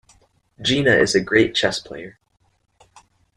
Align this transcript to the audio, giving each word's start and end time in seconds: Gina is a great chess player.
Gina 0.59 0.93
is 0.95 1.13
a 1.13 1.21
great 1.21 1.53
chess 1.53 1.79
player. 1.79 2.17